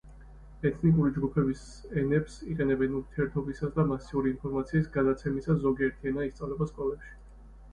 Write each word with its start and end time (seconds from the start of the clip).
ეთნიკური 0.67 1.11
ჯგუფების 1.17 1.59
ენებს 2.03 2.37
იყენებენ 2.53 2.95
ურთიერთობისას 3.01 3.75
და 3.77 3.85
მასიური 3.93 4.33
ინფორმაციის 4.37 4.89
გადაცემისას, 4.97 5.63
ზოგიერთი 5.67 6.13
ენა 6.15 6.27
ისწავლება 6.31 6.71
სკოლებში. 6.75 7.17